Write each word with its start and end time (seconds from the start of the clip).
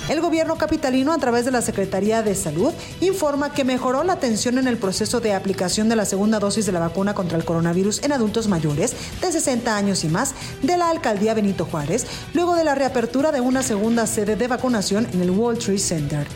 El 0.10 0.22
gobierno 0.22 0.58
capitalino, 0.58 1.14
a 1.14 1.20
través 1.20 1.46
de 1.46 1.52
la 1.52 1.62
Secretaría 1.62 2.24
de 2.24 2.34
Salud, 2.34 2.74
informa 3.00 3.54
que 3.54 3.64
mejoró 3.64 4.04
la 4.04 4.14
atención 4.14 4.58
en 4.58 4.68
el 4.68 4.78
proceso 4.78 5.20
de 5.20 5.36
aplicación 5.36 5.88
de 5.88 5.96
la 5.96 6.04
segunda 6.04 6.40
dosis 6.40 6.66
de 6.66 6.72
la 6.72 6.80
vacuna 6.80 7.14
contra 7.14 7.38
el 7.38 7.46
coronavirus 7.46 8.02
en 8.02 8.12
adultos 8.12 8.48
mayores 8.48 8.96
de 9.22 9.32
60 9.32 9.76
años 9.78 10.04
y 10.04 10.08
más 10.08 10.34
de 10.64 10.78
la 10.78 10.90
alcaldía 10.90 11.36
Benito 11.36 11.64
Juárez, 11.64 12.08
luego 12.34 12.56
de 12.56 12.64
la 12.64 12.74
reapertura 12.74 13.32
de 13.32 13.42
una 13.42 13.62
segunda 13.62 14.08
sede 14.08 14.36
de 14.36 14.48
vacunación 14.48 15.08
en 15.14 15.22
el 15.22 15.30
World 15.30 15.60
Trade 15.60 15.78
Center. 15.78 16.28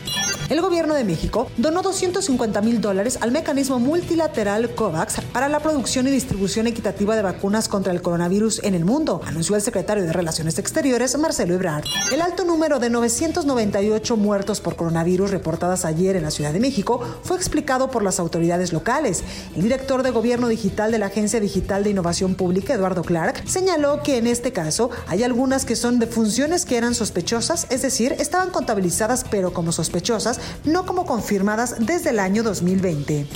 El 0.50 0.60
gobierno 0.60 0.94
de 0.94 1.04
México 1.04 1.48
donó 1.56 1.80
250 1.80 2.60
mil 2.60 2.82
dólares 2.82 3.18
al 3.22 3.30
mecanismo 3.30 3.78
multilateral 3.78 4.74
COVAX 4.74 5.22
para 5.32 5.48
la 5.48 5.60
producción 5.60 6.06
y 6.06 6.10
distribución 6.10 6.66
equitativa 6.66 7.16
de 7.16 7.22
vacunas 7.22 7.66
contra 7.66 7.94
el 7.94 8.02
coronavirus 8.02 8.62
en 8.62 8.74
el 8.74 8.84
mundo, 8.84 9.22
anunció 9.24 9.56
el 9.56 9.62
secretario 9.62 10.04
de 10.04 10.12
Relaciones 10.12 10.58
Exteriores, 10.58 11.16
Marcelo 11.16 11.54
Ebrard. 11.54 11.84
El 12.12 12.20
alto 12.20 12.44
número 12.44 12.78
de 12.78 12.90
998 12.90 14.16
muertos 14.18 14.60
por 14.60 14.76
coronavirus 14.76 15.30
reportadas 15.30 15.86
ayer 15.86 16.14
en 16.14 16.24
la 16.24 16.30
Ciudad 16.30 16.52
de 16.52 16.60
México 16.60 17.00
fue 17.22 17.38
explicado 17.38 17.90
por 17.90 18.02
las 18.02 18.20
autoridades 18.20 18.74
locales. 18.74 19.24
El 19.56 19.62
director 19.62 20.02
de 20.02 20.10
Gobierno 20.10 20.48
Digital 20.48 20.92
de 20.92 20.98
la 20.98 21.06
Agencia 21.06 21.40
Digital 21.40 21.84
de 21.84 21.90
Innovación 21.90 22.34
Pública, 22.34 22.74
Eduardo 22.74 23.02
Clark, 23.02 23.48
señaló 23.48 24.02
que 24.02 24.18
en 24.18 24.26
este 24.26 24.52
caso 24.52 24.90
hay 25.06 25.22
algunas 25.22 25.64
que 25.64 25.74
son 25.74 25.98
de 25.98 26.06
funciones 26.06 26.66
que 26.66 26.76
eran 26.76 26.94
sospechosas, 26.94 27.66
es 27.70 27.80
decir, 27.80 28.14
estaban 28.18 28.50
contabilizadas 28.50 29.24
pero 29.30 29.54
como 29.54 29.72
sospechosas, 29.72 30.33
no 30.64 30.86
como 30.86 31.06
confirmadas 31.06 31.76
desde 31.78 32.10
el 32.10 32.18
año 32.18 32.42
2020. 32.42 33.26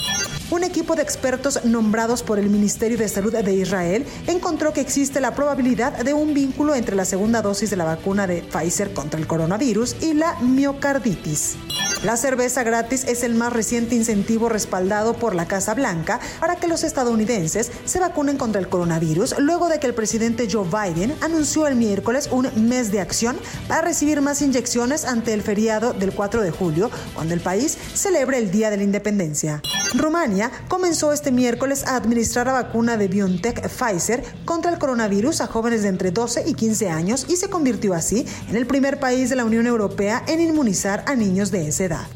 Un 0.51 0.65
equipo 0.65 0.97
de 0.97 1.03
expertos 1.03 1.63
nombrados 1.67 2.23
por 2.23 2.39
el 2.39 2.49
Ministerio 2.49 2.97
de 2.97 3.09
Salud 3.09 3.35
de 3.35 3.55
Israel 3.55 4.07
encontró 4.27 4.73
que 4.73 4.81
existe 4.81 5.21
la 5.21 5.35
probabilidad 5.35 5.93
de 5.93 6.15
un 6.15 6.33
vínculo 6.33 6.75
entre 6.75 6.97
la 6.97 7.05
segunda 7.05 7.43
dosis 7.43 7.69
de 7.69 7.77
la 7.77 7.85
vacuna 7.85 8.27
de 8.27 8.41
Pfizer 8.43 8.95
contra 8.95 9.21
el 9.21 9.27
coronavirus 9.27 9.97
y 10.01 10.15
la 10.15 10.37
miocarditis. 10.41 11.57
La 12.03 12.17
cerveza 12.17 12.63
gratis 12.63 13.05
es 13.09 13.25
el 13.25 13.35
más 13.35 13.53
reciente 13.53 13.97
incentivo 13.97 14.49
respaldado 14.49 15.15
por 15.15 15.35
la 15.35 15.49
Casa 15.49 15.75
Blanca 15.75 16.21
para 16.39 16.55
que 16.57 16.69
los 16.69 16.85
estadounidenses 16.85 17.73
se 17.85 17.99
vacunen 17.99 18.39
contra 18.39 18.61
el 18.61 18.69
coronavirus 18.69 19.35
luego 19.41 19.69
de 19.69 19.81
que 19.81 19.89
el 19.89 19.95
presidente 19.95 20.49
Joe 20.51 20.65
Biden 20.65 21.15
anunció 21.21 21.67
el 21.67 21.75
miércoles 21.75 22.29
un 22.31 22.49
mes 22.69 22.93
de 22.93 23.01
acción 23.01 23.37
para 23.67 23.83
recibir 23.83 24.23
más 24.23 24.41
inyecciones 24.43 25.05
ante 25.05 25.35
el 25.35 25.43
feriado 25.43 25.93
del 25.93 26.13
4 26.13 26.41
de 26.41 26.53
julio, 26.53 26.89
cuando 27.15 27.35
el 27.35 27.41
país 27.41 27.77
celebra 27.95 28.39
el 28.39 28.53
Día 28.53 28.71
de 28.71 28.77
la 28.77 28.85
Independencia. 28.85 29.61
Rumania 29.95 30.38
comenzó 30.69 31.13
este 31.13 31.33
miércoles 31.33 31.85
a 31.87 31.97
administrar 31.97 32.47
la 32.47 32.53
vacuna 32.53 32.97
de 32.97 33.09
BioNTech 33.09 33.69
Pfizer 33.69 34.23
contra 34.45 34.71
el 34.71 34.79
coronavirus 34.79 35.41
a 35.41 35.47
jóvenes 35.47 35.83
de 35.83 35.89
entre 35.89 36.11
12 36.11 36.45
y 36.47 36.55
15 36.55 36.91
años 36.91 37.27
y 37.29 37.37
se 37.37 37.51
convirtió 37.51 37.95
así 37.95 38.27
en 38.49 38.57
el 38.57 38.67
primer 38.67 39.01
país 39.01 39.31
de 39.31 39.37
la 39.37 39.45
Unión 39.45 39.67
Europea 39.67 40.23
en 40.29 40.41
inmunizar 40.41 41.05
a 41.07 41.15
niños 41.15 41.51
de 41.51 41.69
esa 41.69 41.85
edad. 41.85 42.07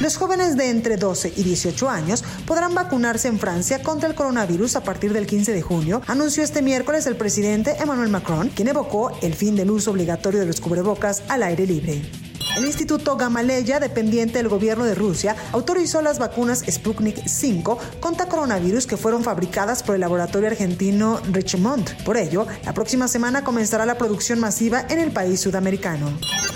Los 0.00 0.16
jóvenes 0.16 0.56
de 0.56 0.70
entre 0.70 0.96
12 0.96 1.34
y 1.36 1.42
18 1.42 1.88
años 1.88 2.24
podrán 2.46 2.74
vacunarse 2.74 3.28
en 3.28 3.38
Francia 3.38 3.82
contra 3.82 4.08
el 4.08 4.14
coronavirus 4.14 4.76
a 4.76 4.82
partir 4.82 5.12
del 5.12 5.26
15 5.26 5.52
de 5.52 5.62
junio, 5.62 6.02
anunció 6.06 6.42
este 6.42 6.62
miércoles 6.62 7.06
el 7.06 7.16
presidente 7.16 7.76
Emmanuel 7.78 8.08
Macron, 8.08 8.48
quien 8.48 8.68
evocó 8.68 9.16
el 9.22 9.34
fin 9.34 9.54
del 9.54 9.70
uso 9.70 9.90
obligatorio 9.90 10.40
de 10.40 10.46
los 10.46 10.60
cubrebocas 10.60 11.22
al 11.28 11.42
aire 11.42 11.66
libre. 11.66 12.21
El 12.56 12.66
Instituto 12.66 13.16
Gamaleya, 13.16 13.80
dependiente 13.80 14.36
del 14.36 14.48
gobierno 14.48 14.84
de 14.84 14.94
Rusia, 14.94 15.34
autorizó 15.52 16.02
las 16.02 16.18
vacunas 16.18 16.62
Sputnik 16.70 17.26
5 17.26 17.78
contra 17.98 18.26
coronavirus 18.26 18.86
que 18.86 18.98
fueron 18.98 19.24
fabricadas 19.24 19.82
por 19.82 19.94
el 19.94 20.02
laboratorio 20.02 20.48
argentino 20.48 21.18
Richmond. 21.30 22.04
Por 22.04 22.18
ello, 22.18 22.46
la 22.64 22.74
próxima 22.74 23.08
semana 23.08 23.42
comenzará 23.42 23.86
la 23.86 23.96
producción 23.96 24.38
masiva 24.38 24.84
en 24.90 24.98
el 24.98 25.12
país 25.12 25.40
sudamericano. 25.40 26.12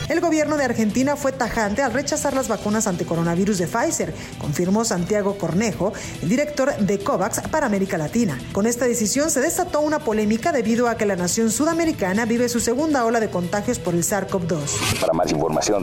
El 0.09 0.21
gobierno 0.21 0.57
de 0.57 0.65
Argentina 0.65 1.17
fue 1.17 1.33
tajante 1.33 1.83
al 1.83 1.93
rechazar 1.93 2.33
las 2.35 2.47
vacunas 2.47 2.87
anticoronavirus 2.87 3.59
de 3.59 3.67
Pfizer, 3.67 4.15
confirmó 4.39 4.85
Santiago 4.85 5.37
Cornejo, 5.37 5.93
el 6.23 6.29
director 6.29 6.77
de 6.77 6.99
COVAX 6.99 7.41
para 7.51 7.67
América 7.67 7.99
Latina. 7.99 8.39
Con 8.53 8.67
esta 8.67 8.85
decisión 8.85 9.31
se 9.31 9.41
desató 9.41 9.81
una 9.81 9.99
polémica 9.99 10.53
debido 10.53 10.89
a 10.89 10.97
que 10.97 11.07
la 11.07 11.17
nación 11.17 11.51
sudamericana 11.51 12.25
vive 12.25 12.49
su 12.49 12.61
segunda 12.61 13.05
ola 13.05 13.19
de 13.19 13.31
contagios 13.31 13.81
por 13.81 13.95
el 13.95 14.05
SARS-CoV-2. 14.05 15.01
Para 15.01 15.13
más 15.13 15.33
información 15.33 15.83